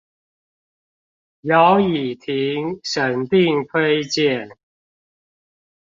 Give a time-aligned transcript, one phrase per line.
[1.41, 4.51] 姚以婷審定推薦